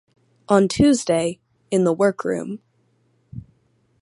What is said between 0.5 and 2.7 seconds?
Tuesday, in the work-room.